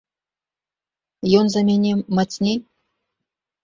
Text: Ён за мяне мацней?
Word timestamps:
Ён 1.41 1.45
за 1.53 1.61
мяне 1.71 1.91
мацней? 2.17 2.57